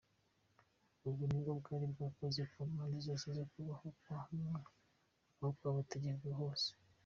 Ubu 1.07 1.21
nibwo 1.27 1.51
bwami 1.59 1.85
bwakoze 1.93 2.41
ku 2.51 2.59
mpande 2.71 2.97
zose 3.07 3.25
zo 3.37 3.45
kubaho 3.51 3.85
kwa 4.01 4.19
muntu 4.39 4.69
aho 5.37 5.45
bwategekaga 5.57 6.31
hose. 6.41 6.67